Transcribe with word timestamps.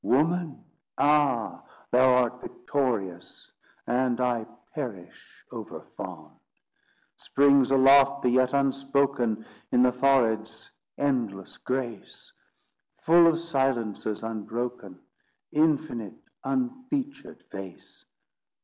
Woman, 0.03 0.63
ah! 0.97 1.63
thou 1.91 2.15
art 2.15 2.41
victorious, 2.41 3.51
And 3.85 4.19
I 4.19 4.47
perish, 4.73 5.45
overfond. 5.51 6.31
Springs 7.17 7.69
aloft 7.69 8.23
the 8.23 8.31
yet 8.31 8.51
Unspoken 8.51 9.45
In 9.71 9.83
the 9.83 9.91
forehead's 9.91 10.71
endless 10.97 11.57
grace, 11.59 12.33
Full 13.03 13.27
of 13.27 13.37
silences 13.37 14.23
unbroken; 14.23 14.97
Infinite, 15.51 16.17
unfeatured 16.43 17.43
face. 17.51 18.03